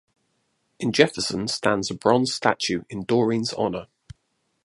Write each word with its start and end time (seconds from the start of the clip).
In 0.79 0.93
Jefferson 0.93 1.47
stands 1.47 1.91
a 1.91 1.93
bronze 1.93 2.33
statue 2.33 2.81
in 2.89 3.03
Doreen's 3.03 3.53
honor. 3.53 3.85